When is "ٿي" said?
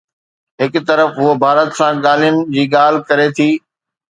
3.37-3.49